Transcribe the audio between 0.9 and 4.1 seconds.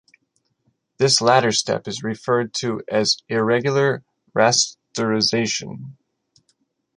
This latter step is referred to as "irregular